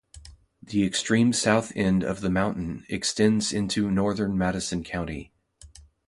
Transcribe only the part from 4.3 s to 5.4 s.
Madison County.